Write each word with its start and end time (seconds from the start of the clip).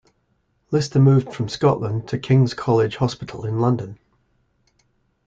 Lister 0.71 0.99
moved 0.99 1.31
from 1.31 1.47
Scotland 1.47 2.07
to 2.07 2.17
King's 2.17 2.55
College 2.55 2.95
Hospital, 2.95 3.45
in 3.45 3.59
London. 3.59 3.99